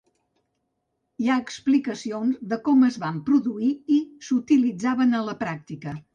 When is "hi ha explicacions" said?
1.23-2.39